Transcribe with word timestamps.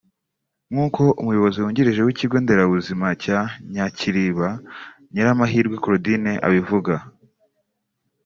nk’uko 0.71 1.01
Umuyobozi 1.21 1.57
wungirije 1.59 2.01
w’ikigo 2.03 2.35
nderabuzima 2.43 3.07
cya 3.23 3.39
Nyakiriba 3.71 4.49
Nyiramahirwe 5.13 5.75
Claudine 5.83 6.33
abivuga 6.47 6.93